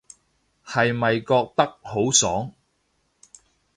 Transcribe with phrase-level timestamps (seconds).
[0.65, 2.53] 係咪覺得好爽